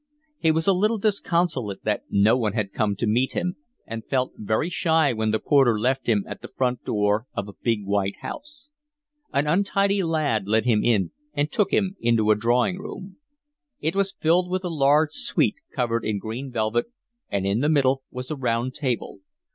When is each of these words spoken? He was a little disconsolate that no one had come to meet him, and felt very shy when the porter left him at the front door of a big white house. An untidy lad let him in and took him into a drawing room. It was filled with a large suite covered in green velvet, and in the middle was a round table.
He 0.39 0.49
was 0.49 0.65
a 0.65 0.73
little 0.73 0.97
disconsolate 0.97 1.83
that 1.83 2.05
no 2.09 2.35
one 2.35 2.53
had 2.53 2.73
come 2.73 2.95
to 2.95 3.05
meet 3.05 3.33
him, 3.33 3.57
and 3.85 4.03
felt 4.03 4.33
very 4.35 4.67
shy 4.71 5.13
when 5.13 5.29
the 5.29 5.37
porter 5.37 5.79
left 5.79 6.07
him 6.07 6.25
at 6.27 6.41
the 6.41 6.47
front 6.47 6.83
door 6.83 7.27
of 7.35 7.47
a 7.47 7.53
big 7.61 7.85
white 7.85 8.15
house. 8.23 8.69
An 9.31 9.45
untidy 9.45 10.01
lad 10.01 10.47
let 10.47 10.65
him 10.65 10.83
in 10.83 11.11
and 11.35 11.51
took 11.51 11.69
him 11.71 11.97
into 11.99 12.31
a 12.31 12.35
drawing 12.35 12.79
room. 12.79 13.17
It 13.79 13.95
was 13.95 14.15
filled 14.19 14.49
with 14.49 14.63
a 14.63 14.69
large 14.69 15.11
suite 15.11 15.57
covered 15.71 16.03
in 16.03 16.17
green 16.17 16.51
velvet, 16.51 16.87
and 17.29 17.45
in 17.45 17.59
the 17.59 17.69
middle 17.69 18.01
was 18.09 18.31
a 18.31 18.35
round 18.35 18.73
table. 18.73 19.19